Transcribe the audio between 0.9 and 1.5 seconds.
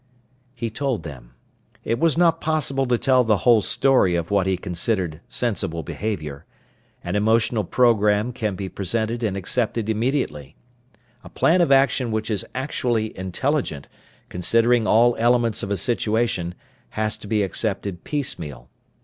them.